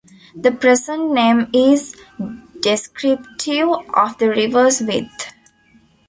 The 0.35 0.51
present 0.51 1.11
name 1.13 1.47
is 1.53 1.95
descriptive 2.59 3.69
of 3.93 4.17
the 4.17 4.29
river's 4.29 4.81
width. 4.81 5.31